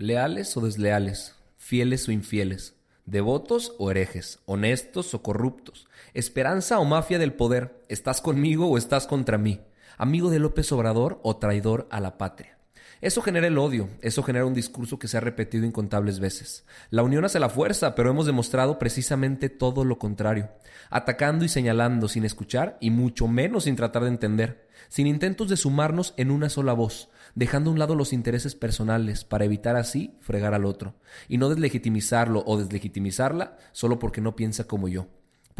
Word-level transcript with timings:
Leales 0.00 0.56
o 0.56 0.62
desleales, 0.62 1.34
fieles 1.58 2.08
o 2.08 2.10
infieles, 2.10 2.74
devotos 3.04 3.74
o 3.78 3.90
herejes, 3.90 4.38
honestos 4.46 5.12
o 5.12 5.22
corruptos, 5.22 5.88
esperanza 6.14 6.78
o 6.78 6.86
mafia 6.86 7.18
del 7.18 7.34
poder, 7.34 7.84
estás 7.90 8.22
conmigo 8.22 8.66
o 8.66 8.78
estás 8.78 9.06
contra 9.06 9.36
mí, 9.36 9.60
amigo 9.98 10.30
de 10.30 10.38
López 10.38 10.72
Obrador 10.72 11.20
o 11.22 11.36
traidor 11.36 11.86
a 11.90 12.00
la 12.00 12.16
patria. 12.16 12.59
Eso 13.00 13.22
genera 13.22 13.46
el 13.46 13.56
odio, 13.56 13.88
eso 14.02 14.22
genera 14.22 14.44
un 14.44 14.52
discurso 14.52 14.98
que 14.98 15.08
se 15.08 15.16
ha 15.16 15.20
repetido 15.20 15.64
incontables 15.64 16.20
veces. 16.20 16.66
La 16.90 17.02
unión 17.02 17.24
hace 17.24 17.40
la 17.40 17.48
fuerza, 17.48 17.94
pero 17.94 18.10
hemos 18.10 18.26
demostrado 18.26 18.78
precisamente 18.78 19.48
todo 19.48 19.86
lo 19.86 19.98
contrario, 19.98 20.50
atacando 20.90 21.46
y 21.46 21.48
señalando 21.48 22.08
sin 22.08 22.26
escuchar 22.26 22.76
y 22.78 22.90
mucho 22.90 23.26
menos 23.26 23.64
sin 23.64 23.74
tratar 23.74 24.02
de 24.02 24.10
entender, 24.10 24.68
sin 24.90 25.06
intentos 25.06 25.48
de 25.48 25.56
sumarnos 25.56 26.12
en 26.18 26.30
una 26.30 26.50
sola 26.50 26.74
voz, 26.74 27.08
dejando 27.34 27.70
a 27.70 27.72
un 27.72 27.78
lado 27.78 27.94
los 27.94 28.12
intereses 28.12 28.54
personales 28.54 29.24
para 29.24 29.46
evitar 29.46 29.76
así 29.76 30.18
fregar 30.20 30.52
al 30.52 30.66
otro, 30.66 30.94
y 31.26 31.38
no 31.38 31.48
deslegitimizarlo 31.48 32.42
o 32.46 32.58
deslegitimizarla 32.58 33.56
solo 33.72 33.98
porque 33.98 34.20
no 34.20 34.36
piensa 34.36 34.64
como 34.64 34.88
yo. 34.88 35.06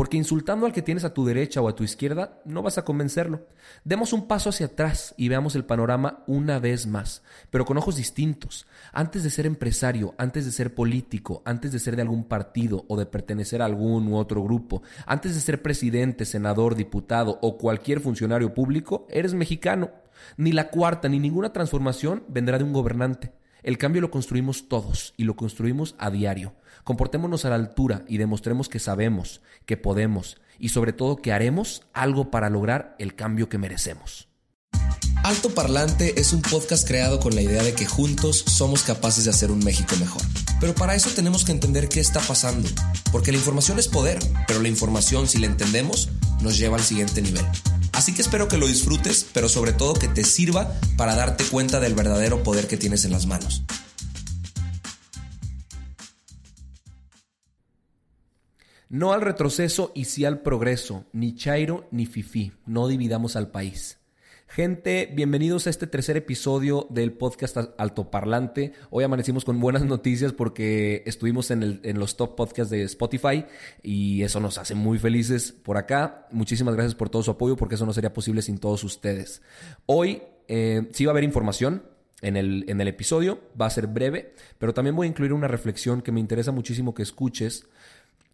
Porque 0.00 0.16
insultando 0.16 0.64
al 0.64 0.72
que 0.72 0.80
tienes 0.80 1.04
a 1.04 1.12
tu 1.12 1.26
derecha 1.26 1.60
o 1.60 1.68
a 1.68 1.76
tu 1.76 1.84
izquierda 1.84 2.40
no 2.46 2.62
vas 2.62 2.78
a 2.78 2.86
convencerlo. 2.86 3.46
Demos 3.84 4.14
un 4.14 4.28
paso 4.28 4.48
hacia 4.48 4.64
atrás 4.64 5.14
y 5.18 5.28
veamos 5.28 5.56
el 5.56 5.66
panorama 5.66 6.24
una 6.26 6.58
vez 6.58 6.86
más, 6.86 7.22
pero 7.50 7.66
con 7.66 7.76
ojos 7.76 7.96
distintos. 7.96 8.66
Antes 8.94 9.24
de 9.24 9.28
ser 9.28 9.44
empresario, 9.44 10.14
antes 10.16 10.46
de 10.46 10.52
ser 10.52 10.74
político, 10.74 11.42
antes 11.44 11.70
de 11.72 11.78
ser 11.78 11.96
de 11.96 12.02
algún 12.02 12.24
partido 12.24 12.86
o 12.88 12.96
de 12.96 13.04
pertenecer 13.04 13.60
a 13.60 13.66
algún 13.66 14.08
u 14.08 14.16
otro 14.16 14.42
grupo, 14.42 14.82
antes 15.04 15.34
de 15.34 15.40
ser 15.42 15.60
presidente, 15.60 16.24
senador, 16.24 16.76
diputado 16.76 17.38
o 17.42 17.58
cualquier 17.58 18.00
funcionario 18.00 18.54
público, 18.54 19.06
eres 19.10 19.34
mexicano. 19.34 19.90
Ni 20.38 20.52
la 20.52 20.70
cuarta 20.70 21.10
ni 21.10 21.18
ninguna 21.18 21.52
transformación 21.52 22.24
vendrá 22.26 22.56
de 22.56 22.64
un 22.64 22.72
gobernante. 22.72 23.32
El 23.62 23.78
cambio 23.78 24.00
lo 24.00 24.10
construimos 24.10 24.68
todos 24.68 25.14
y 25.16 25.24
lo 25.24 25.36
construimos 25.36 25.94
a 25.98 26.10
diario. 26.10 26.54
Comportémonos 26.84 27.44
a 27.44 27.50
la 27.50 27.56
altura 27.56 28.04
y 28.08 28.18
demostremos 28.18 28.68
que 28.68 28.78
sabemos, 28.78 29.40
que 29.66 29.76
podemos 29.76 30.38
y 30.58 30.70
sobre 30.70 30.92
todo 30.92 31.16
que 31.16 31.32
haremos 31.32 31.82
algo 31.92 32.30
para 32.30 32.50
lograr 32.50 32.96
el 32.98 33.14
cambio 33.14 33.48
que 33.48 33.58
merecemos. 33.58 34.28
Alto 35.22 35.50
Parlante 35.50 36.18
es 36.18 36.32
un 36.32 36.40
podcast 36.40 36.86
creado 36.88 37.20
con 37.20 37.34
la 37.34 37.42
idea 37.42 37.62
de 37.62 37.74
que 37.74 37.84
juntos 37.84 38.38
somos 38.46 38.82
capaces 38.82 39.24
de 39.24 39.30
hacer 39.30 39.50
un 39.50 39.58
México 39.58 39.94
mejor. 40.00 40.22
Pero 40.60 40.74
para 40.74 40.94
eso 40.94 41.10
tenemos 41.10 41.44
que 41.44 41.52
entender 41.52 41.88
qué 41.88 42.00
está 42.00 42.20
pasando, 42.20 42.68
porque 43.12 43.30
la 43.30 43.38
información 43.38 43.78
es 43.78 43.88
poder, 43.88 44.18
pero 44.46 44.60
la 44.60 44.68
información 44.68 45.28
si 45.28 45.38
la 45.38 45.46
entendemos 45.46 46.08
nos 46.40 46.56
lleva 46.56 46.78
al 46.78 46.82
siguiente 46.82 47.20
nivel. 47.20 47.44
Así 47.92 48.14
que 48.14 48.22
espero 48.22 48.48
que 48.48 48.56
lo 48.56 48.66
disfrutes, 48.66 49.26
pero 49.32 49.48
sobre 49.48 49.72
todo 49.72 49.94
que 49.94 50.08
te 50.08 50.24
sirva 50.24 50.72
para 50.96 51.14
darte 51.14 51.44
cuenta 51.44 51.80
del 51.80 51.94
verdadero 51.94 52.42
poder 52.42 52.66
que 52.66 52.76
tienes 52.76 53.04
en 53.04 53.12
las 53.12 53.26
manos. 53.26 53.62
No 58.88 59.12
al 59.12 59.20
retroceso 59.20 59.92
y 59.94 60.06
sí 60.06 60.24
al 60.24 60.40
progreso, 60.40 61.04
ni 61.12 61.36
chairo 61.36 61.86
ni 61.92 62.06
fifí, 62.06 62.52
no 62.66 62.88
dividamos 62.88 63.36
al 63.36 63.52
país. 63.52 63.99
Gente, 64.52 65.08
bienvenidos 65.14 65.68
a 65.68 65.70
este 65.70 65.86
tercer 65.86 66.16
episodio 66.16 66.88
del 66.90 67.12
podcast 67.12 67.56
Altoparlante. 67.78 68.72
Hoy 68.90 69.04
amanecimos 69.04 69.44
con 69.44 69.60
buenas 69.60 69.84
noticias 69.86 70.32
porque 70.32 71.04
estuvimos 71.06 71.52
en, 71.52 71.80
los 72.00 72.16
top 72.16 72.34
podcasts 72.34 72.68
de 72.68 72.82
Spotify 72.82 73.44
y 73.80 74.24
eso 74.24 74.40
nos 74.40 74.58
hace 74.58 74.74
muy 74.74 74.98
felices 74.98 75.52
por 75.52 75.76
acá. 75.76 76.26
Muchísimas 76.32 76.74
gracias 76.74 76.96
por 76.96 77.10
todo 77.10 77.22
su 77.22 77.30
apoyo 77.30 77.56
porque 77.56 77.76
eso 77.76 77.86
no 77.86 77.92
sería 77.92 78.12
posible 78.12 78.42
sin 78.42 78.58
todos 78.58 78.82
ustedes. 78.82 79.40
Hoy 79.86 80.20
eh, 80.48 80.88
sí 80.90 81.04
va 81.04 81.10
a 81.10 81.12
haber 81.12 81.22
información, 81.22 81.84
en 82.20 82.36
el, 82.36 82.88
episodio. 82.88 83.40
Va 83.58 83.66
a 83.66 83.70
ser 83.70 83.86
breve, 83.86 84.34
pero 84.58 84.74
también 84.74 84.96
voy 84.96 85.06
a 85.06 85.10
incluir 85.10 85.32
una 85.32 85.46
reflexión 85.46 86.02
que 86.02 86.10
me 86.10 86.18
interesa 86.18 86.50
muchísimo 86.50 86.92
que 86.92 87.04
escuches, 87.04 87.66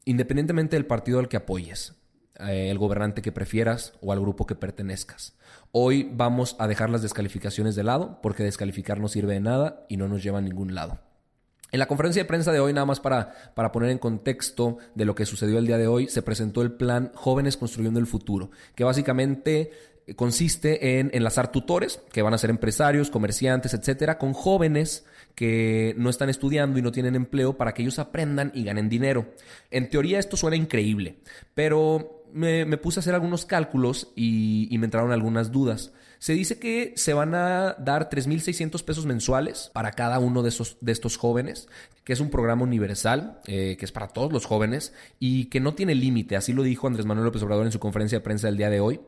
independientemente 0.06 0.76
del 0.76 0.86
partido 0.86 1.18
al 1.18 1.28
que 1.28 1.36
apoyes, 1.36 1.94
eh, 2.40 2.70
el 2.70 2.78
gobernante 2.78 3.22
que 3.22 3.32
prefieras 3.32 3.94
o 4.00 4.12
al 4.12 4.20
grupo 4.20 4.46
que 4.46 4.54
pertenezcas. 4.54 5.34
Hoy 5.72 6.10
vamos 6.12 6.56
a 6.58 6.68
dejar 6.68 6.90
las 6.90 7.02
descalificaciones 7.02 7.74
de 7.76 7.84
lado 7.84 8.20
porque 8.22 8.44
descalificar 8.44 9.00
no 9.00 9.08
sirve 9.08 9.34
de 9.34 9.40
nada 9.40 9.84
y 9.88 9.96
no 9.96 10.08
nos 10.08 10.22
lleva 10.22 10.38
a 10.38 10.42
ningún 10.42 10.74
lado. 10.74 10.98
En 11.72 11.80
la 11.80 11.86
conferencia 11.86 12.22
de 12.22 12.28
prensa 12.28 12.52
de 12.52 12.60
hoy, 12.60 12.72
nada 12.72 12.86
más 12.86 13.00
para, 13.00 13.52
para 13.54 13.72
poner 13.72 13.90
en 13.90 13.98
contexto 13.98 14.78
de 14.94 15.04
lo 15.04 15.14
que 15.14 15.26
sucedió 15.26 15.58
el 15.58 15.66
día 15.66 15.78
de 15.78 15.88
hoy, 15.88 16.08
se 16.08 16.22
presentó 16.22 16.62
el 16.62 16.72
plan 16.72 17.10
Jóvenes 17.14 17.56
Construyendo 17.56 17.98
el 17.98 18.06
Futuro, 18.06 18.50
que 18.74 18.84
básicamente 18.84 19.72
consiste 20.14 21.00
en 21.00 21.10
enlazar 21.12 21.50
tutores, 21.50 22.00
que 22.12 22.22
van 22.22 22.32
a 22.32 22.38
ser 22.38 22.50
empresarios, 22.50 23.10
comerciantes, 23.10 23.74
etcétera, 23.74 24.18
con 24.18 24.32
jóvenes 24.32 25.04
que 25.34 25.94
no 25.98 26.08
están 26.10 26.30
estudiando 26.30 26.78
y 26.78 26.82
no 26.82 26.92
tienen 26.92 27.16
empleo 27.16 27.56
para 27.56 27.74
que 27.74 27.82
ellos 27.82 27.98
aprendan 27.98 28.52
y 28.54 28.62
ganen 28.62 28.88
dinero. 28.88 29.26
En 29.70 29.90
teoría 29.90 30.20
esto 30.20 30.36
suena 30.36 30.56
increíble, 30.56 31.18
pero 31.54 32.15
me, 32.36 32.66
me 32.66 32.76
puse 32.76 32.98
a 32.98 33.00
hacer 33.00 33.14
algunos 33.14 33.46
cálculos 33.46 34.12
y, 34.14 34.68
y 34.70 34.78
me 34.78 34.84
entraron 34.84 35.10
algunas 35.10 35.50
dudas. 35.50 35.92
Se 36.18 36.32
dice 36.32 36.58
que 36.58 36.92
se 36.96 37.14
van 37.14 37.34
a 37.34 37.76
dar 37.78 38.08
3.600 38.08 38.82
pesos 38.84 39.06
mensuales 39.06 39.70
para 39.72 39.92
cada 39.92 40.18
uno 40.18 40.42
de, 40.42 40.48
esos, 40.48 40.76
de 40.80 40.92
estos 40.92 41.16
jóvenes, 41.16 41.68
que 42.04 42.12
es 42.12 42.20
un 42.20 42.30
programa 42.30 42.62
universal, 42.62 43.40
eh, 43.46 43.76
que 43.78 43.84
es 43.84 43.92
para 43.92 44.08
todos 44.08 44.32
los 44.32 44.46
jóvenes 44.46 44.92
y 45.18 45.46
que 45.46 45.60
no 45.60 45.74
tiene 45.74 45.94
límite, 45.94 46.36
así 46.36 46.52
lo 46.52 46.62
dijo 46.62 46.86
Andrés 46.86 47.06
Manuel 47.06 47.26
López 47.26 47.42
Obrador 47.42 47.66
en 47.66 47.72
su 47.72 47.80
conferencia 47.80 48.18
de 48.18 48.24
prensa 48.24 48.46
del 48.46 48.56
día 48.56 48.70
de 48.70 48.80
hoy, 48.80 49.00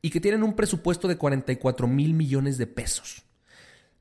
y 0.00 0.10
que 0.10 0.20
tienen 0.20 0.42
un 0.42 0.54
presupuesto 0.54 1.08
de 1.08 1.16
44 1.16 1.86
mil 1.86 2.14
millones 2.14 2.58
de 2.58 2.66
pesos. 2.66 3.23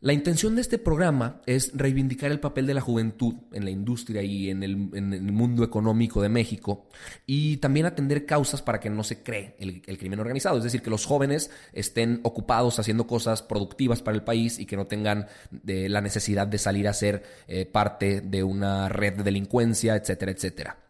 La 0.04 0.12
intención 0.12 0.54
de 0.54 0.60
este 0.60 0.80
programa 0.80 1.42
es 1.46 1.72
reivindicar 1.74 2.30
el 2.30 2.42
papel 2.42 2.68
de 2.68 2.74
la 2.74 2.82
juventud 2.82 3.36
en 3.54 3.64
la 3.64 3.72
industria 3.72 4.22
y 4.22 4.50
en 4.50 4.62
el, 4.62 4.90
en 4.94 5.14
el 5.14 5.32
mundo 5.32 5.64
económico 5.64 6.22
de 6.22 6.28
México 6.28 6.90
y 7.26 7.56
también 7.58 7.86
atender 7.86 8.26
causas 8.26 8.62
para 8.62 8.82
que 8.82 8.90
no 8.90 9.06
se 9.06 9.24
cree 9.24 9.56
el, 9.60 9.82
crimen 9.98 10.20
organizado, 10.20 10.58
es 10.58 10.66
decir, 10.66 10.82
que 10.82 10.90
los 10.90 11.06
jóvenes 11.06 11.52
estén 11.72 12.20
ocupados 12.24 12.80
haciendo 12.80 13.08
cosas 13.08 13.44
productivas 13.44 14.02
para 14.02 14.18
el 14.18 14.24
país 14.26 14.60
y 14.60 14.66
que 14.66 14.76
no 14.76 14.88
tengan 14.88 15.28
de 15.52 15.88
la 15.88 16.02
necesidad 16.02 16.48
de 16.48 16.58
salir 16.58 16.90
a 16.90 16.94
ser 16.94 17.24
eh, 17.48 17.66
parte 17.66 18.20
de 18.20 18.44
una 18.44 18.90
red 18.90 19.14
de 19.14 19.24
delincuencia, 19.24 19.96
etcétera, 19.96 20.34
etcétera. 20.34 20.83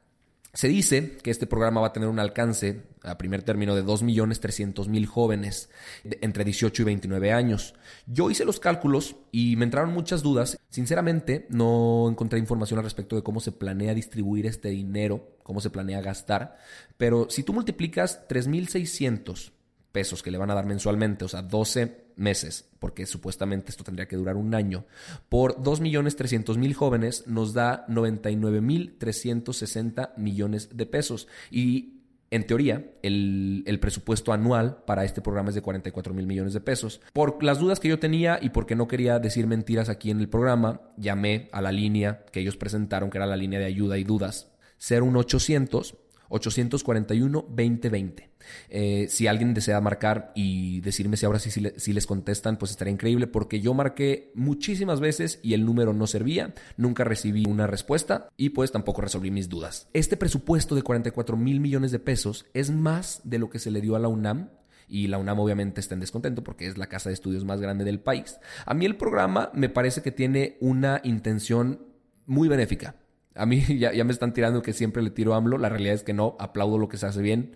Se 0.55 0.67
dice 0.67 1.17
que 1.23 1.31
este 1.31 1.47
programa 1.47 1.81
va 1.81 1.87
a 1.87 1.93
tener 1.93 2.07
un 2.07 2.19
alcance 2.19 2.83
a 3.01 3.17
primer 3.17 3.41
término 3.41 3.75
de 3.75 3.83
2.300.000 3.83 5.05
jóvenes 5.07 5.71
entre 6.03 6.43
18 6.43 6.83
y 6.83 6.85
29 6.85 7.31
años. 7.31 7.73
Yo 8.05 8.29
hice 8.29 8.45
los 8.45 8.59
cálculos 8.59 9.15
y 9.31 9.55
me 9.55 9.65
entraron 9.65 9.91
muchas 9.91 10.21
dudas. 10.21 10.59
Sinceramente, 10.69 11.47
no 11.49 12.07
encontré 12.07 12.37
información 12.37 12.77
al 12.77 12.85
respecto 12.85 13.15
de 13.15 13.23
cómo 13.23 13.39
se 13.39 13.51
planea 13.51 13.95
distribuir 13.95 14.45
este 14.45 14.69
dinero, 14.69 15.37
cómo 15.41 15.59
se 15.59 15.71
planea 15.71 16.01
gastar. 16.01 16.55
Pero 16.97 17.31
si 17.31 17.41
tú 17.41 17.51
multiplicas 17.51 18.21
3.600 18.29 19.53
pesos 19.93 20.21
que 20.21 20.31
le 20.31 20.37
van 20.37 20.51
a 20.51 20.55
dar 20.55 20.65
mensualmente, 20.65 21.23
o 21.23 21.29
sea, 21.29 21.41
12 21.41 22.07
meses, 22.17 22.69
porque 22.79 23.05
supuestamente 23.05 23.71
esto 23.71 23.85
tendría 23.85 24.07
que 24.07 24.17
durar 24.17 24.35
un 24.35 24.55
año, 24.55 24.83
por 25.29 25.63
2.300.000 25.63 26.73
jóvenes 26.73 27.25
nos 27.27 27.53
da 27.53 27.87
99.360 27.87 30.17
millones 30.17 30.75
de 30.75 30.85
pesos. 30.85 31.29
Y 31.51 32.01
en 32.31 32.45
teoría, 32.47 32.91
el, 33.03 33.63
el, 33.67 33.79
presupuesto 33.79 34.33
anual 34.33 34.83
para 34.85 35.05
este 35.05 35.21
programa 35.21 35.49
es 35.49 35.55
de 35.55 35.61
44 35.61 36.15
mil 36.15 36.25
millones 36.25 36.53
de 36.53 36.61
pesos. 36.61 36.99
Por 37.13 37.43
las 37.43 37.59
dudas 37.59 37.79
que 37.79 37.89
yo 37.89 37.99
tenía 37.99 38.39
y 38.41 38.49
porque 38.49 38.75
no 38.75 38.87
quería 38.87 39.19
decir 39.19 39.45
mentiras 39.45 39.89
aquí 39.89 40.09
en 40.09 40.19
el 40.19 40.29
programa, 40.29 40.81
llamé 40.97 41.49
a 41.51 41.61
la 41.61 41.71
línea 41.71 42.25
que 42.31 42.39
ellos 42.39 42.57
presentaron, 42.57 43.11
que 43.11 43.19
era 43.19 43.27
la 43.27 43.37
línea 43.37 43.59
de 43.59 43.65
ayuda 43.65 43.99
y 43.99 44.03
dudas, 44.03 44.49
01800 44.79 45.97
841-2020. 46.29 48.33
Eh, 48.69 49.07
si 49.09 49.27
alguien 49.27 49.53
desea 49.53 49.79
marcar 49.79 50.31
y 50.35 50.81
decirme 50.81 51.17
si 51.17 51.25
ahora 51.25 51.39
sí 51.39 51.51
si, 51.51 51.65
si, 51.77 51.93
les 51.93 52.05
contestan, 52.05 52.57
pues 52.57 52.71
estaría 52.71 52.91
increíble 52.91 53.27
porque 53.27 53.61
yo 53.61 53.73
marqué 53.73 54.31
muchísimas 54.35 54.99
veces 54.99 55.39
y 55.43 55.53
el 55.53 55.65
número 55.65 55.93
no 55.93 56.07
servía, 56.07 56.53
nunca 56.77 57.03
recibí 57.03 57.45
una 57.45 57.67
respuesta 57.67 58.29
y 58.35 58.49
pues 58.49 58.71
tampoco 58.71 59.01
resolví 59.01 59.31
mis 59.31 59.49
dudas. 59.49 59.87
Este 59.93 60.17
presupuesto 60.17 60.75
de 60.75 60.81
44 60.81 61.37
mil 61.37 61.59
millones 61.59 61.91
de 61.91 61.99
pesos 61.99 62.45
es 62.53 62.71
más 62.71 63.21
de 63.23 63.39
lo 63.39 63.49
que 63.49 63.59
se 63.59 63.71
le 63.71 63.81
dio 63.81 63.95
a 63.95 63.99
la 63.99 64.07
UNAM 64.07 64.49
y 64.87 65.07
la 65.07 65.17
UNAM 65.17 65.39
obviamente 65.39 65.79
está 65.79 65.93
en 65.93 66.01
descontento 66.01 66.43
porque 66.43 66.67
es 66.67 66.77
la 66.77 66.87
casa 66.87 67.09
de 67.09 67.13
estudios 67.13 67.45
más 67.45 67.61
grande 67.61 67.85
del 67.85 67.99
país. 67.99 68.37
A 68.65 68.73
mí 68.73 68.85
el 68.85 68.97
programa 68.97 69.49
me 69.53 69.69
parece 69.69 70.01
que 70.01 70.11
tiene 70.11 70.57
una 70.59 70.99
intención 71.03 71.79
muy 72.25 72.47
benéfica. 72.47 72.95
A 73.35 73.45
mí 73.45 73.61
ya, 73.79 73.93
ya 73.93 74.03
me 74.03 74.11
están 74.11 74.33
tirando 74.33 74.61
que 74.61 74.73
siempre 74.73 75.03
le 75.03 75.09
tiro 75.09 75.33
a 75.33 75.37
AMLO, 75.37 75.57
la 75.57 75.69
realidad 75.69 75.95
es 75.95 76.03
que 76.03 76.13
no, 76.13 76.35
aplaudo 76.39 76.77
lo 76.77 76.87
que 76.87 76.97
se 76.97 77.05
hace 77.05 77.21
bien, 77.21 77.55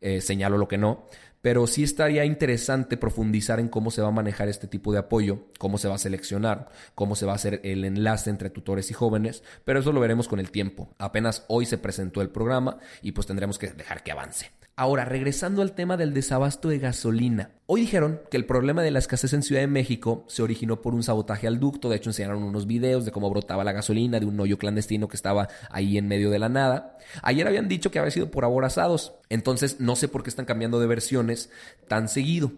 eh, 0.00 0.20
señalo 0.20 0.58
lo 0.58 0.68
que 0.68 0.78
no, 0.78 1.06
pero 1.42 1.66
sí 1.66 1.82
estaría 1.82 2.24
interesante 2.24 2.96
profundizar 2.96 3.58
en 3.58 3.68
cómo 3.68 3.90
se 3.90 4.00
va 4.00 4.08
a 4.08 4.12
manejar 4.12 4.48
este 4.48 4.68
tipo 4.68 4.92
de 4.92 5.00
apoyo, 5.00 5.46
cómo 5.58 5.76
se 5.76 5.88
va 5.88 5.96
a 5.96 5.98
seleccionar, 5.98 6.68
cómo 6.94 7.16
se 7.16 7.26
va 7.26 7.32
a 7.32 7.34
hacer 7.36 7.60
el 7.64 7.84
enlace 7.84 8.30
entre 8.30 8.48
tutores 8.48 8.90
y 8.90 8.94
jóvenes, 8.94 9.42
pero 9.64 9.80
eso 9.80 9.92
lo 9.92 10.00
veremos 10.00 10.28
con 10.28 10.38
el 10.38 10.50
tiempo. 10.52 10.94
Apenas 10.98 11.44
hoy 11.48 11.66
se 11.66 11.78
presentó 11.78 12.22
el 12.22 12.30
programa 12.30 12.78
y 13.02 13.12
pues 13.12 13.26
tendremos 13.26 13.58
que 13.58 13.72
dejar 13.72 14.04
que 14.04 14.12
avance. 14.12 14.52
Ahora, 14.74 15.04
regresando 15.04 15.60
al 15.60 15.72
tema 15.72 15.98
del 15.98 16.14
desabasto 16.14 16.70
de 16.70 16.78
gasolina. 16.78 17.50
Hoy 17.66 17.82
dijeron 17.82 18.22
que 18.30 18.38
el 18.38 18.46
problema 18.46 18.82
de 18.82 18.90
la 18.90 19.00
escasez 19.00 19.34
en 19.34 19.42
Ciudad 19.42 19.60
de 19.60 19.66
México 19.66 20.24
se 20.28 20.42
originó 20.42 20.80
por 20.80 20.94
un 20.94 21.02
sabotaje 21.02 21.46
al 21.46 21.60
ducto. 21.60 21.90
De 21.90 21.96
hecho, 21.96 22.08
enseñaron 22.08 22.42
unos 22.42 22.66
videos 22.66 23.04
de 23.04 23.12
cómo 23.12 23.28
brotaba 23.28 23.64
la 23.64 23.72
gasolina 23.72 24.18
de 24.18 24.24
un 24.24 24.40
hoyo 24.40 24.56
clandestino 24.56 25.08
que 25.08 25.16
estaba 25.16 25.48
ahí 25.70 25.98
en 25.98 26.08
medio 26.08 26.30
de 26.30 26.38
la 26.38 26.48
nada. 26.48 26.96
Ayer 27.22 27.46
habían 27.46 27.68
dicho 27.68 27.90
que 27.90 27.98
había 27.98 28.10
sido 28.10 28.30
por 28.30 28.46
aborazados. 28.46 29.12
Entonces, 29.28 29.78
no 29.78 29.94
sé 29.94 30.08
por 30.08 30.22
qué 30.22 30.30
están 30.30 30.46
cambiando 30.46 30.80
de 30.80 30.86
versiones 30.86 31.50
tan 31.86 32.08
seguido. 32.08 32.52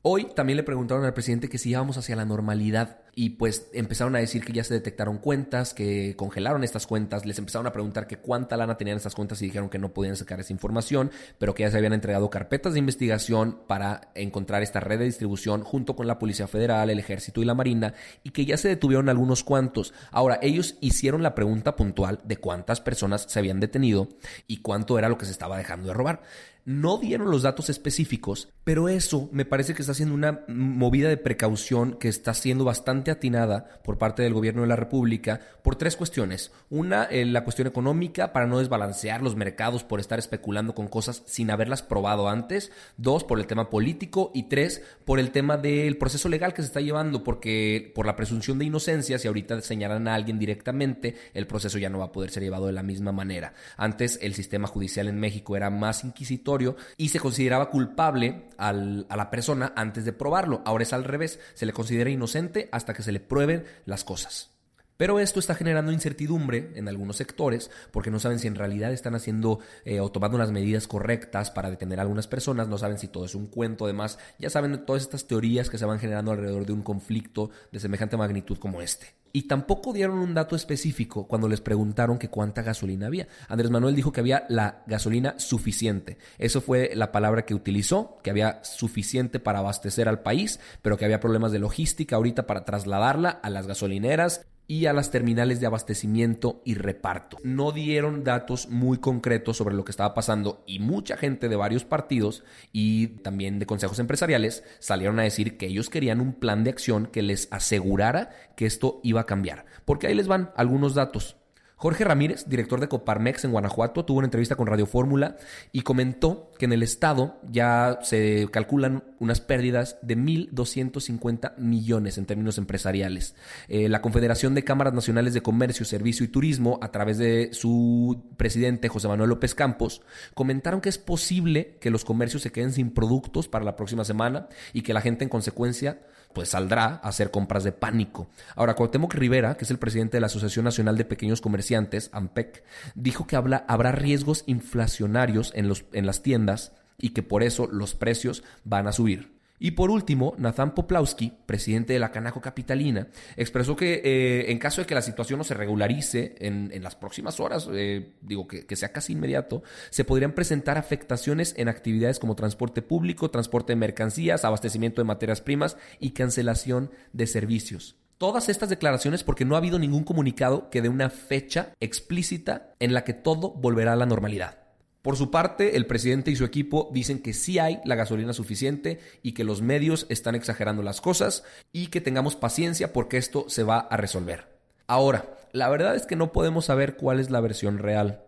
Hoy 0.00 0.28
también 0.34 0.56
le 0.56 0.62
preguntaron 0.62 1.04
al 1.04 1.12
presidente 1.12 1.50
que 1.50 1.58
si 1.58 1.70
íbamos 1.70 1.98
hacia 1.98 2.16
la 2.16 2.24
normalidad 2.24 3.03
y 3.16 3.30
pues 3.30 3.68
empezaron 3.72 4.16
a 4.16 4.18
decir 4.18 4.44
que 4.44 4.52
ya 4.52 4.64
se 4.64 4.74
detectaron 4.74 5.18
cuentas, 5.18 5.74
que 5.74 6.14
congelaron 6.16 6.64
estas 6.64 6.86
cuentas, 6.86 7.24
les 7.24 7.38
empezaron 7.38 7.66
a 7.66 7.72
preguntar 7.72 8.06
que 8.06 8.18
cuánta 8.18 8.56
lana 8.56 8.76
tenían 8.76 8.96
estas 8.96 9.14
cuentas 9.14 9.40
y 9.42 9.46
dijeron 9.46 9.68
que 9.68 9.78
no 9.78 9.92
podían 9.92 10.16
sacar 10.16 10.40
esa 10.40 10.52
información, 10.52 11.10
pero 11.38 11.54
que 11.54 11.62
ya 11.62 11.70
se 11.70 11.78
habían 11.78 11.92
entregado 11.92 12.30
carpetas 12.30 12.72
de 12.72 12.78
investigación 12.78 13.58
para 13.66 14.10
encontrar 14.14 14.62
esta 14.62 14.80
red 14.80 14.98
de 14.98 15.04
distribución 15.06 15.62
junto 15.62 15.96
con 15.96 16.06
la 16.06 16.18
Policía 16.18 16.48
Federal, 16.48 16.90
el 16.90 16.98
Ejército 16.98 17.42
y 17.42 17.44
la 17.44 17.54
Marina 17.54 17.94
y 18.22 18.30
que 18.30 18.44
ya 18.44 18.56
se 18.56 18.68
detuvieron 18.68 19.08
algunos 19.08 19.44
cuantos. 19.44 19.94
Ahora, 20.10 20.38
ellos 20.42 20.76
hicieron 20.80 21.22
la 21.22 21.34
pregunta 21.34 21.76
puntual 21.76 22.20
de 22.24 22.36
cuántas 22.36 22.80
personas 22.80 23.26
se 23.28 23.38
habían 23.38 23.60
detenido 23.60 24.08
y 24.46 24.58
cuánto 24.58 24.98
era 24.98 25.08
lo 25.08 25.18
que 25.18 25.26
se 25.26 25.32
estaba 25.32 25.58
dejando 25.58 25.88
de 25.88 25.94
robar. 25.94 26.22
No 26.66 26.96
dieron 26.96 27.30
los 27.30 27.42
datos 27.42 27.68
específicos, 27.68 28.48
pero 28.64 28.88
eso 28.88 29.28
me 29.32 29.44
parece 29.44 29.74
que 29.74 29.82
está 29.82 29.92
siendo 29.92 30.14
una 30.14 30.44
movida 30.48 31.10
de 31.10 31.18
precaución 31.18 31.98
que 31.98 32.08
está 32.08 32.32
siendo 32.32 32.64
bastante 32.64 33.03
atinada 33.10 33.80
por 33.82 33.98
parte 33.98 34.22
del 34.22 34.34
gobierno 34.34 34.62
de 34.62 34.68
la 34.68 34.76
República 34.76 35.40
por 35.62 35.76
tres 35.76 35.96
cuestiones. 35.96 36.52
Una, 36.70 37.04
eh, 37.04 37.24
la 37.24 37.44
cuestión 37.44 37.68
económica 37.68 38.32
para 38.32 38.46
no 38.46 38.58
desbalancear 38.58 39.22
los 39.22 39.36
mercados 39.36 39.84
por 39.84 40.00
estar 40.00 40.18
especulando 40.18 40.74
con 40.74 40.88
cosas 40.88 41.22
sin 41.26 41.50
haberlas 41.50 41.82
probado 41.82 42.28
antes. 42.28 42.72
Dos, 42.96 43.24
por 43.24 43.38
el 43.38 43.46
tema 43.46 43.70
político. 43.70 44.30
Y 44.34 44.44
tres, 44.44 44.82
por 45.04 45.18
el 45.18 45.30
tema 45.30 45.56
del 45.56 45.96
proceso 45.96 46.28
legal 46.28 46.54
que 46.54 46.62
se 46.62 46.66
está 46.66 46.80
llevando, 46.80 47.24
porque 47.24 47.92
por 47.94 48.06
la 48.06 48.16
presunción 48.16 48.58
de 48.58 48.64
inocencia, 48.64 49.18
si 49.18 49.28
ahorita 49.28 49.60
señalan 49.60 50.08
a 50.08 50.14
alguien 50.14 50.38
directamente, 50.38 51.16
el 51.34 51.46
proceso 51.46 51.78
ya 51.78 51.90
no 51.90 51.98
va 51.98 52.06
a 52.06 52.12
poder 52.12 52.30
ser 52.30 52.42
llevado 52.42 52.66
de 52.66 52.72
la 52.72 52.82
misma 52.82 53.12
manera. 53.12 53.54
Antes 53.76 54.18
el 54.22 54.34
sistema 54.34 54.68
judicial 54.68 55.08
en 55.08 55.18
México 55.18 55.56
era 55.56 55.70
más 55.70 56.04
inquisitorio 56.04 56.76
y 56.96 57.08
se 57.08 57.20
consideraba 57.20 57.70
culpable 57.70 58.44
a 58.58 58.72
la 58.72 59.30
persona 59.30 59.72
antes 59.76 60.04
de 60.04 60.12
probarlo. 60.12 60.62
Ahora 60.64 60.84
es 60.84 60.92
al 60.92 61.04
revés, 61.04 61.40
se 61.54 61.66
le 61.66 61.72
considera 61.72 62.10
inocente 62.10 62.68
hasta 62.72 62.93
que 62.94 63.02
se 63.02 63.12
le 63.12 63.20
prueben 63.20 63.66
las 63.84 64.04
cosas. 64.04 64.53
Pero 64.96 65.18
esto 65.18 65.40
está 65.40 65.54
generando 65.54 65.92
incertidumbre 65.92 66.72
en 66.74 66.88
algunos 66.88 67.16
sectores 67.16 67.70
porque 67.90 68.10
no 68.10 68.20
saben 68.20 68.38
si 68.38 68.46
en 68.46 68.54
realidad 68.54 68.92
están 68.92 69.14
haciendo 69.14 69.60
eh, 69.84 70.00
o 70.00 70.10
tomando 70.10 70.38
las 70.38 70.52
medidas 70.52 70.86
correctas 70.86 71.50
para 71.50 71.70
detener 71.70 71.98
a 71.98 72.02
algunas 72.02 72.26
personas, 72.26 72.68
no 72.68 72.78
saben 72.78 72.98
si 72.98 73.08
todo 73.08 73.24
es 73.24 73.34
un 73.34 73.46
cuento, 73.46 73.84
además 73.84 74.18
ya 74.38 74.50
saben 74.50 74.84
todas 74.84 75.02
estas 75.02 75.26
teorías 75.26 75.70
que 75.70 75.78
se 75.78 75.84
van 75.84 75.98
generando 75.98 76.32
alrededor 76.32 76.66
de 76.66 76.72
un 76.72 76.82
conflicto 76.82 77.50
de 77.72 77.80
semejante 77.80 78.16
magnitud 78.16 78.58
como 78.58 78.82
este. 78.82 79.14
Y 79.36 79.48
tampoco 79.48 79.92
dieron 79.92 80.18
un 80.18 80.32
dato 80.32 80.54
específico 80.54 81.26
cuando 81.26 81.48
les 81.48 81.60
preguntaron 81.60 82.18
cuánta 82.28 82.62
gasolina 82.62 83.08
había. 83.08 83.26
Andrés 83.48 83.70
Manuel 83.70 83.96
dijo 83.96 84.12
que 84.12 84.20
había 84.20 84.46
la 84.48 84.84
gasolina 84.86 85.34
suficiente. 85.40 86.18
Eso 86.38 86.60
fue 86.60 86.92
la 86.94 87.10
palabra 87.10 87.44
que 87.44 87.52
utilizó, 87.52 88.18
que 88.22 88.30
había 88.30 88.62
suficiente 88.62 89.40
para 89.40 89.58
abastecer 89.58 90.08
al 90.08 90.20
país, 90.20 90.60
pero 90.82 90.96
que 90.96 91.04
había 91.04 91.18
problemas 91.18 91.50
de 91.50 91.58
logística 91.58 92.14
ahorita 92.14 92.46
para 92.46 92.64
trasladarla 92.64 93.30
a 93.30 93.50
las 93.50 93.66
gasolineras 93.66 94.46
y 94.66 94.86
a 94.86 94.92
las 94.92 95.10
terminales 95.10 95.60
de 95.60 95.66
abastecimiento 95.66 96.62
y 96.64 96.74
reparto. 96.74 97.38
No 97.42 97.72
dieron 97.72 98.24
datos 98.24 98.68
muy 98.68 98.98
concretos 98.98 99.56
sobre 99.56 99.74
lo 99.74 99.84
que 99.84 99.90
estaba 99.90 100.14
pasando 100.14 100.64
y 100.66 100.78
mucha 100.78 101.16
gente 101.16 101.48
de 101.48 101.56
varios 101.56 101.84
partidos 101.84 102.44
y 102.72 103.08
también 103.22 103.58
de 103.58 103.66
consejos 103.66 103.98
empresariales 103.98 104.64
salieron 104.78 105.18
a 105.20 105.24
decir 105.24 105.56
que 105.56 105.66
ellos 105.66 105.90
querían 105.90 106.20
un 106.20 106.34
plan 106.34 106.64
de 106.64 106.70
acción 106.70 107.06
que 107.06 107.22
les 107.22 107.48
asegurara 107.50 108.30
que 108.56 108.66
esto 108.66 109.00
iba 109.02 109.22
a 109.22 109.26
cambiar. 109.26 109.66
Porque 109.84 110.06
ahí 110.06 110.14
les 110.14 110.28
van 110.28 110.50
algunos 110.56 110.94
datos. 110.94 111.36
Jorge 111.76 112.04
Ramírez, 112.04 112.48
director 112.48 112.80
de 112.80 112.88
Coparmex 112.88 113.44
en 113.44 113.50
Guanajuato, 113.50 114.04
tuvo 114.04 114.18
una 114.18 114.26
entrevista 114.26 114.56
con 114.56 114.66
Radio 114.66 114.86
Fórmula 114.86 115.36
y 115.72 115.82
comentó 115.82 116.50
que 116.58 116.66
en 116.66 116.72
el 116.72 116.82
estado 116.82 117.40
ya 117.50 117.98
se 118.02 118.48
calculan 118.52 119.02
unas 119.18 119.40
pérdidas 119.40 119.98
de 120.00 120.16
1.250 120.16 121.56
millones 121.58 122.16
en 122.16 122.26
términos 122.26 122.58
empresariales. 122.58 123.34
Eh, 123.68 123.88
la 123.88 124.02
Confederación 124.02 124.54
de 124.54 124.64
Cámaras 124.64 124.94
Nacionales 124.94 125.34
de 125.34 125.42
Comercio, 125.42 125.84
Servicio 125.84 126.24
y 126.24 126.28
Turismo, 126.28 126.78
a 126.80 126.92
través 126.92 127.18
de 127.18 127.50
su 127.52 128.22
presidente 128.36 128.88
José 128.88 129.08
Manuel 129.08 129.30
López 129.30 129.54
Campos, 129.54 130.02
comentaron 130.34 130.80
que 130.80 130.88
es 130.88 130.98
posible 130.98 131.76
que 131.80 131.90
los 131.90 132.04
comercios 132.04 132.42
se 132.42 132.52
queden 132.52 132.72
sin 132.72 132.90
productos 132.90 133.48
para 133.48 133.64
la 133.64 133.76
próxima 133.76 134.04
semana 134.04 134.48
y 134.72 134.82
que 134.82 134.94
la 134.94 135.00
gente 135.00 135.24
en 135.24 135.30
consecuencia 135.30 135.98
pues 136.34 136.50
saldrá 136.50 137.00
a 137.02 137.08
hacer 137.08 137.30
compras 137.30 137.64
de 137.64 137.72
pánico. 137.72 138.28
Ahora, 138.56 138.74
Cuauhtémoc 138.74 139.14
Rivera, 139.14 139.56
que 139.56 139.64
es 139.64 139.70
el 139.70 139.78
presidente 139.78 140.16
de 140.16 140.20
la 140.20 140.26
Asociación 140.26 140.64
Nacional 140.64 140.98
de 140.98 141.04
Pequeños 141.04 141.40
Comerciantes, 141.40 142.10
AMPEC, 142.12 142.64
dijo 142.94 143.26
que 143.26 143.36
habrá 143.36 143.92
riesgos 143.92 144.44
inflacionarios 144.46 145.52
en, 145.54 145.68
los, 145.68 145.84
en 145.92 146.06
las 146.06 146.22
tiendas 146.22 146.72
y 146.98 147.10
que 147.10 147.22
por 147.22 147.42
eso 147.42 147.68
los 147.70 147.94
precios 147.94 148.44
van 148.64 148.86
a 148.86 148.92
subir. 148.92 149.33
Y 149.58 149.72
por 149.72 149.90
último, 149.90 150.34
Nathan 150.36 150.74
Poplawski, 150.74 151.32
presidente 151.46 151.92
de 151.92 151.98
la 151.98 152.10
Canaco 152.10 152.40
Capitalina, 152.40 153.08
expresó 153.36 153.76
que 153.76 154.02
eh, 154.04 154.50
en 154.50 154.58
caso 154.58 154.80
de 154.80 154.86
que 154.86 154.94
la 154.94 155.02
situación 155.02 155.38
no 155.38 155.44
se 155.44 155.54
regularice 155.54 156.34
en, 156.40 156.82
las 156.82 156.96
próximas 156.96 157.38
horas, 157.38 157.68
eh, 157.72 158.14
digo 158.20 158.48
que, 158.48 158.66
que, 158.66 158.76
sea 158.76 158.92
casi 158.92 159.12
inmediato, 159.12 159.62
se 159.90 160.04
podrían 160.04 160.32
presentar 160.32 160.76
afectaciones 160.76 161.54
en 161.56 161.68
actividades 161.68 162.18
como 162.18 162.34
transporte 162.34 162.82
público, 162.82 163.30
transporte 163.30 163.72
de 163.72 163.76
mercancías, 163.76 164.44
abastecimiento 164.44 165.00
de 165.00 165.06
materias 165.06 165.40
primas 165.40 165.76
y 166.00 166.10
cancelación 166.10 166.90
de 167.12 167.26
servicios. 167.26 167.96
Todas 168.18 168.48
estas 168.48 168.68
declaraciones 168.68 169.22
porque 169.22 169.44
no 169.44 169.54
ha 169.54 169.58
habido 169.58 169.78
ningún 169.78 170.04
comunicado 170.04 170.70
que 170.70 170.82
dé 170.82 170.88
una 170.88 171.10
fecha 171.10 171.72
explícita 171.80 172.74
en 172.80 172.94
la 172.94 173.04
que 173.04 173.12
todo 173.12 173.50
volverá 173.50 173.92
a 173.92 173.96
la 173.96 174.06
normalidad. 174.06 174.63
Por 175.04 175.18
su 175.18 175.30
parte, 175.30 175.76
el 175.76 175.84
presidente 175.84 176.30
y 176.30 176.36
su 176.36 176.46
equipo 176.46 176.88
dicen 176.90 177.18
que 177.18 177.34
sí 177.34 177.58
hay 177.58 177.78
la 177.84 177.94
gasolina 177.94 178.32
suficiente 178.32 179.00
y 179.22 179.32
que 179.32 179.44
los 179.44 179.60
medios 179.60 180.06
están 180.08 180.34
exagerando 180.34 180.82
las 180.82 181.02
cosas 181.02 181.44
y 181.72 181.88
que 181.88 182.00
tengamos 182.00 182.36
paciencia 182.36 182.94
porque 182.94 183.18
esto 183.18 183.44
se 183.48 183.64
va 183.64 183.80
a 183.80 183.98
resolver. 183.98 184.48
Ahora, 184.86 185.36
la 185.52 185.68
verdad 185.68 185.94
es 185.94 186.06
que 186.06 186.16
no 186.16 186.32
podemos 186.32 186.64
saber 186.64 186.96
cuál 186.96 187.20
es 187.20 187.28
la 187.28 187.42
versión 187.42 187.76
real. 187.76 188.22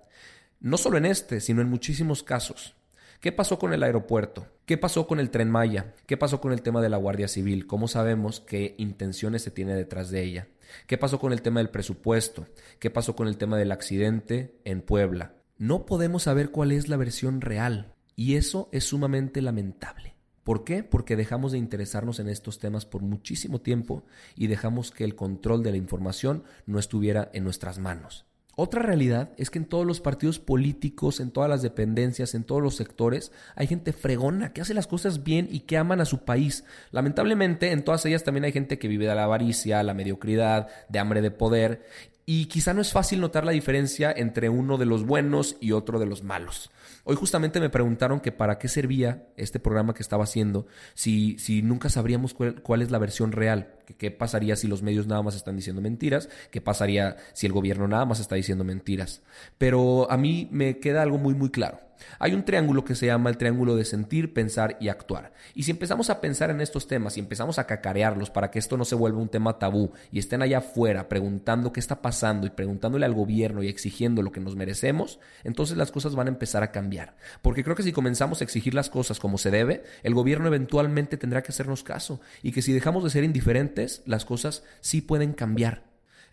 No 0.61 0.77
solo 0.77 0.99
en 0.99 1.07
este, 1.07 1.41
sino 1.41 1.63
en 1.63 1.71
muchísimos 1.71 2.23
casos. 2.23 2.75
¿Qué 3.21 3.33
pasó 3.33 3.59
con 3.59 3.73
el 3.73 3.83
aeropuerto? 3.83 4.47
¿Qué 4.67 4.77
pasó 4.77 5.07
con 5.07 5.19
el 5.19 5.31
tren 5.31 5.51
Maya? 5.51 5.95
¿Qué 6.05 6.19
pasó 6.19 6.43
con 6.43 6.53
el 6.53 6.61
tema 6.61 6.83
de 6.83 6.91
la 6.91 6.99
Guardia 6.99 7.29
Civil? 7.29 7.67
¿Cómo 7.67 7.89
sabemos 7.89 8.41
qué 8.41 8.75
intenciones 8.77 9.41
se 9.41 9.51
tiene 9.51 9.75
detrás 9.75 10.11
de 10.11 10.23
ella? 10.23 10.49
¿Qué 10.87 10.99
pasó 10.99 11.19
con 11.19 11.33
el 11.33 11.41
tema 11.41 11.61
del 11.61 11.71
presupuesto? 11.71 12.47
¿Qué 12.79 12.91
pasó 12.91 13.17
con 13.17 13.29
el 13.29 13.39
tema 13.39 13.57
del 13.57 13.73
accidente 13.73 14.59
en 14.67 14.83
Puebla? 14.83 15.36
No 15.59 15.87
podemos 15.87 16.25
saber 16.25 16.51
cuál 16.51 16.73
es 16.73 16.89
la 16.89 16.97
versión 16.97 17.41
real 17.41 17.95
y 18.15 18.35
eso 18.35 18.69
es 18.73 18.85
sumamente 18.85 19.41
lamentable. 19.41 20.15
¿Por 20.45 20.65
qué? 20.65 20.85
Porque 20.85 21.17
dejamos 21.17 21.53
de 21.53 21.59
interesarnos 21.59 22.21
en 22.21 22.29
estos 22.29 22.59
temas 22.59 22.87
por 22.87 23.03
muchísimo 23.03 23.61
tiempo 23.61 24.05
y 24.37 24.47
dejamos 24.47 24.93
que 24.93 25.05
el 25.05 25.17
control 25.17 25.63
de 25.63 25.73
la 25.73 25.77
información 25.77 26.45
no 26.67 26.79
estuviera 26.79 27.31
en 27.33 27.43
nuestras 27.43 27.79
manos. 27.79 28.27
Otra 28.59 28.81
realidad 28.81 29.33
es 29.37 29.51
que 29.51 29.59
en 29.59 29.67
todos 29.67 29.85
los 29.85 30.01
partidos 30.01 30.39
políticos, 30.39 31.21
en 31.21 31.31
todas 31.31 31.51
las 31.51 31.61
dependencias, 31.61 32.35
en 32.35 32.45
todos 32.45 32.63
los 32.63 32.75
sectores, 32.75 33.31
hay 33.55 33.67
gente 33.67 33.93
fregona 33.93 34.55
que 34.55 34.63
hace 34.63 34.73
las 34.73 34.87
cosas 34.87 35.25
bien 35.25 35.47
y 35.51 35.61
que 35.61 35.77
aman 35.77 36.01
a 36.01 36.07
su 36.07 36.25
país. 36.25 36.65
Lamentablemente, 36.91 37.73
en 37.73 37.85
todas 37.85 38.07
ellas 38.07 38.25
también 38.25 38.45
hay 38.45 38.53
gente 38.53 38.79
que 38.79 38.89
vive 38.89 39.07
de 39.07 39.15
la 39.15 39.25
avaricia, 39.25 39.83
la 39.83 39.93
mediocridad, 39.93 40.69
de 40.89 40.99
hambre 40.99 41.21
de 41.21 41.31
poder 41.31 41.85
y 42.29 42.47
quizá 42.47 42.75
no 42.75 42.81
es 42.81 42.93
fácil 42.93 43.21
notar 43.21 43.45
la 43.45 43.53
diferencia 43.53 44.13
entre 44.15 44.49
uno 44.49 44.79
de 44.79 44.85
los 44.85 45.07
buenos 45.07 45.57
y 45.61 45.71
otro 45.71 46.01
de 46.01 46.07
los 46.07 46.25
malos. 46.25 46.71
Hoy 47.05 47.15
justamente 47.15 47.61
me 47.61 47.71
preguntaron 47.71 48.19
que 48.19 48.33
para 48.33 48.59
qué 48.59 48.67
servía 48.67 49.29
este 49.37 49.61
programa 49.61 49.95
que 49.95 50.03
estaba 50.03 50.25
haciendo 50.25 50.67
si, 50.95 51.39
si 51.39 51.63
nunca 51.63 51.89
sabríamos 51.89 52.35
cuál, 52.35 52.83
es 52.83 52.91
la 52.91 52.99
versión 52.99 53.31
real, 53.31 53.75
qué 53.97 54.11
pasaría 54.11 54.57
si 54.57 54.67
los 54.67 54.83
medios 54.83 55.07
nada 55.07 55.23
más 55.23 55.37
están 55.37 55.55
diciendo 55.55 55.81
mentiras, 55.81 56.29
qué 56.51 56.61
pasaría 56.61 57.17
si 57.33 57.47
el 57.47 57.53
gobierno 57.53 57.87
nada 57.87 58.05
más 58.05 58.19
está 58.19 58.35
diciendo 58.35 58.65
mentiras. 58.65 59.23
Pero 59.57 60.11
a 60.11 60.17
mí 60.17 60.49
me 60.51 60.81
queda 60.81 61.03
algo 61.03 61.19
muy 61.19 61.35
muy 61.35 61.51
claro. 61.51 61.86
Hay 62.19 62.35
un 62.35 62.45
triángulo 62.45 62.85
que 62.85 62.95
se 62.95 63.07
llama 63.07 63.31
el 63.31 63.37
triángulo 63.37 63.77
de 63.77 63.85
sentir, 63.85 64.33
pensar 64.33 64.77
y 64.81 64.89
actuar. 64.89 65.33
Y 65.55 65.63
si 65.63 65.71
empezamos 65.71 66.11
a 66.11 66.21
pensar 66.21 66.51
en 66.51 66.61
estos 66.61 66.87
temas 66.87 67.17
y 67.17 67.21
empezamos 67.21 67.59
a 67.59 67.67
cacarearlos 67.67 68.31
para 68.31 68.51
que 68.51 68.59
esto 68.59 68.77
no 68.77 68.85
se 68.85 68.95
vuelva 68.95 69.21
un 69.21 69.29
tema 69.29 69.59
tabú 69.59 69.93
y 70.11 70.19
estén 70.19 70.43
allá 70.43 70.59
afuera 70.59 71.09
preguntando 71.09 71.73
qué 71.73 71.81
está 71.81 72.03
pasando 72.03 72.47
y 72.47 72.51
preguntándole 72.51 73.07
al 73.07 73.15
gobierno 73.15 73.63
y 73.63 73.69
exigiendo 73.69 74.23
lo 74.23 74.33
que 74.33 74.41
nos 74.41 74.57
merecemos, 74.57 75.19
entonces 75.45 75.77
las 75.77 75.93
cosas 75.93 76.15
van 76.15 76.27
a 76.27 76.31
empezar 76.31 76.63
a 76.63 76.73
cambiar. 76.73 77.17
Porque 77.43 77.65
creo 77.65 77.77
que 77.77 77.83
si 77.83 77.93
comenzamos 77.93 78.41
a 78.41 78.45
exigir 78.45 78.75
las 78.75 78.91
cosas 78.91 79.19
como 79.19 79.39
se 79.39 79.51
debe, 79.51 79.85
el 80.03 80.15
gobierno 80.15 80.47
eventualmente 80.47 81.17
tendrá 81.17 81.43
que 81.43 81.53
hacernos 81.53 81.83
caso 81.83 82.21
y 82.43 82.53
que 82.53 82.63
si 82.63 82.73
dejamos 82.73 83.05
de 83.05 83.11
ser 83.11 83.25
indiferentes, 83.25 84.03
las 84.07 84.25
cosas 84.25 84.63
sí 84.81 85.01
pueden 85.01 85.33
cambiar. 85.33 85.86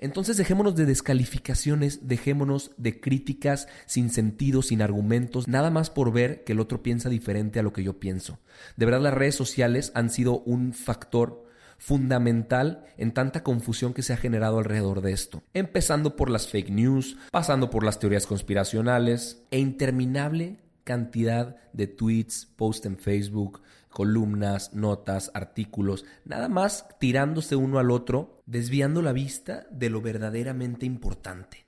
Entonces 0.04 0.36
dejémonos 0.36 0.76
de 0.76 0.86
descalificaciones, 0.86 2.10
dejémonos 2.10 2.72
de 2.76 3.00
críticas 3.00 3.70
sin 3.86 4.10
sentido, 4.10 4.62
sin 4.62 4.82
argumentos, 4.82 5.48
nada 5.48 5.70
más 5.70 5.90
por 5.90 6.12
ver 6.12 6.44
que 6.44 6.52
el 6.52 6.60
otro 6.60 6.84
piensa 6.84 7.08
diferente 7.08 7.58
a 7.58 7.64
lo 7.64 7.72
que 7.72 7.84
yo 7.84 8.02
pienso. 8.02 8.38
De 8.76 8.86
verdad 8.86 9.00
las 9.00 9.14
redes 9.14 9.36
sociales 9.36 9.94
han 9.96 10.10
sido 10.10 10.42
un 10.42 10.74
factor 10.74 11.46
fundamental 11.78 12.84
en 12.98 13.14
tanta 13.14 13.44
confusión 13.44 13.94
que 13.94 14.02
se 14.02 14.12
ha 14.12 14.18
generado 14.18 14.58
alrededor 14.58 15.00
de 15.00 15.14
esto. 15.14 15.42
Empezando 15.54 16.18
por 16.18 16.30
las 16.30 16.50
fake 16.50 16.70
news, 16.70 17.16
pasando 17.32 17.70
por 17.70 17.86
las 17.86 18.00
teorías 18.00 18.28
conspiracionales 18.28 19.46
e 19.52 19.60
interminable 19.60 20.58
cantidad 20.84 21.56
de 21.72 21.88
tweets, 21.88 22.50
posts 22.58 22.88
en 22.88 22.98
Facebook, 22.98 23.62
columnas, 23.90 24.74
notas, 24.74 25.32
artículos, 25.34 26.04
nada 26.26 26.50
más 26.50 26.88
tirándose 27.00 27.56
uno 27.56 27.80
al 27.80 27.90
otro, 27.90 28.33
desviando 28.46 29.02
la 29.02 29.14
vista 29.14 29.68
de 29.72 29.90
lo 29.90 30.02
verdaderamente 30.02 30.86
importante. 30.86 31.66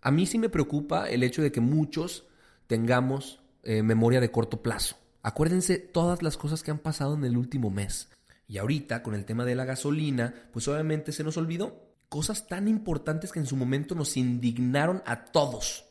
A 0.00 0.10
mí 0.10 0.26
sí 0.26 0.38
me 0.38 0.48
preocupa 0.48 1.08
el 1.08 1.22
hecho 1.22 1.42
de 1.42 1.52
que 1.52 1.60
muchos 1.60 2.26
tengamos 2.66 3.40
eh, 3.62 3.82
memoria 3.82 4.20
de 4.20 4.30
corto 4.30 4.62
plazo. 4.62 4.96
Acuérdense 5.22 5.78
todas 5.78 6.22
las 6.22 6.36
cosas 6.36 6.62
que 6.62 6.72
han 6.72 6.78
pasado 6.78 7.14
en 7.14 7.24
el 7.24 7.36
último 7.36 7.70
mes. 7.70 8.10
Y 8.48 8.58
ahorita, 8.58 9.02
con 9.02 9.14
el 9.14 9.24
tema 9.24 9.44
de 9.44 9.54
la 9.54 9.64
gasolina, 9.64 10.34
pues 10.52 10.66
obviamente 10.66 11.12
se 11.12 11.22
nos 11.22 11.36
olvidó 11.36 11.92
cosas 12.08 12.46
tan 12.46 12.68
importantes 12.68 13.32
que 13.32 13.38
en 13.38 13.46
su 13.46 13.56
momento 13.56 13.94
nos 13.94 14.16
indignaron 14.16 15.02
a 15.06 15.24
todos. 15.24 15.86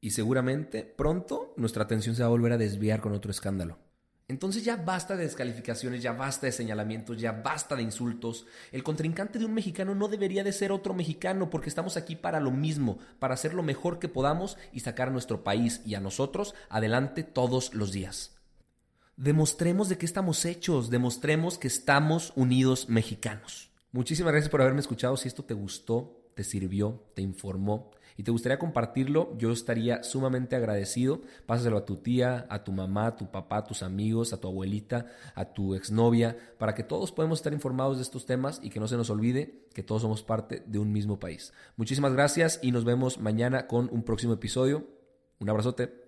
Y 0.00 0.12
seguramente 0.12 0.84
pronto 0.84 1.52
nuestra 1.56 1.82
atención 1.82 2.14
se 2.14 2.22
va 2.22 2.28
a 2.28 2.30
volver 2.30 2.52
a 2.52 2.58
desviar 2.58 3.00
con 3.00 3.12
otro 3.12 3.30
escándalo. 3.30 3.78
Entonces 4.30 4.64
ya 4.64 4.76
basta 4.76 5.16
de 5.16 5.24
descalificaciones, 5.24 6.04
ya 6.04 6.12
basta 6.12 6.46
de 6.46 6.52
señalamientos, 6.52 7.20
ya 7.20 7.32
basta 7.32 7.74
de 7.74 7.82
insultos. 7.82 8.46
El 8.70 8.84
contrincante 8.84 9.40
de 9.40 9.44
un 9.44 9.52
mexicano 9.52 9.96
no 9.96 10.06
debería 10.06 10.44
de 10.44 10.52
ser 10.52 10.70
otro 10.70 10.94
mexicano 10.94 11.50
porque 11.50 11.68
estamos 11.68 11.96
aquí 11.96 12.14
para 12.14 12.38
lo 12.38 12.52
mismo, 12.52 13.00
para 13.18 13.34
hacer 13.34 13.54
lo 13.54 13.64
mejor 13.64 13.98
que 13.98 14.08
podamos 14.08 14.56
y 14.72 14.80
sacar 14.80 15.08
a 15.08 15.10
nuestro 15.10 15.42
país 15.42 15.80
y 15.84 15.96
a 15.96 16.00
nosotros 16.00 16.54
adelante 16.68 17.24
todos 17.24 17.74
los 17.74 17.90
días. 17.90 18.36
Demostremos 19.16 19.88
de 19.88 19.98
qué 19.98 20.06
estamos 20.06 20.44
hechos, 20.44 20.90
demostremos 20.90 21.58
que 21.58 21.66
estamos 21.66 22.32
unidos 22.36 22.88
mexicanos. 22.88 23.72
Muchísimas 23.90 24.30
gracias 24.32 24.48
por 24.48 24.62
haberme 24.62 24.80
escuchado. 24.80 25.16
Si 25.16 25.26
esto 25.26 25.44
te 25.44 25.54
gustó, 25.54 26.30
te 26.36 26.44
sirvió, 26.44 27.02
te 27.16 27.22
informó, 27.22 27.90
y 28.16 28.22
te 28.22 28.30
gustaría 28.30 28.58
compartirlo, 28.58 29.36
yo 29.38 29.52
estaría 29.52 30.02
sumamente 30.02 30.56
agradecido. 30.56 31.20
Pásaselo 31.46 31.78
a 31.78 31.84
tu 31.84 31.96
tía, 31.96 32.46
a 32.48 32.64
tu 32.64 32.72
mamá, 32.72 33.06
a 33.06 33.16
tu 33.16 33.30
papá, 33.30 33.58
a 33.58 33.64
tus 33.64 33.82
amigos, 33.82 34.32
a 34.32 34.40
tu 34.40 34.48
abuelita, 34.48 35.06
a 35.34 35.44
tu 35.44 35.74
exnovia, 35.74 36.36
para 36.58 36.74
que 36.74 36.82
todos 36.82 37.12
podamos 37.12 37.38
estar 37.38 37.52
informados 37.52 37.96
de 37.96 38.02
estos 38.02 38.26
temas 38.26 38.60
y 38.62 38.70
que 38.70 38.80
no 38.80 38.88
se 38.88 38.96
nos 38.96 39.10
olvide 39.10 39.68
que 39.74 39.82
todos 39.82 40.02
somos 40.02 40.22
parte 40.22 40.62
de 40.66 40.78
un 40.78 40.92
mismo 40.92 41.18
país. 41.18 41.52
Muchísimas 41.76 42.12
gracias 42.12 42.58
y 42.62 42.72
nos 42.72 42.84
vemos 42.84 43.18
mañana 43.18 43.66
con 43.66 43.88
un 43.92 44.02
próximo 44.02 44.34
episodio. 44.34 44.86
Un 45.38 45.48
abrazote. 45.48 46.00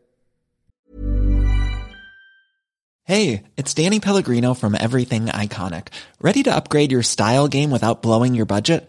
Hey, 3.04 3.42
it's 3.56 3.74
Danny 3.74 3.98
Pellegrino 3.98 4.54
from 4.54 4.76
Everything 4.76 5.26
Iconic. 5.26 5.88
¿Ready 6.20 6.44
to 6.44 6.54
upgrade 6.54 6.92
your 6.92 7.02
style 7.02 7.48
game 7.48 7.72
without 7.72 8.00
blowing 8.00 8.34
your 8.34 8.46
budget? 8.46 8.88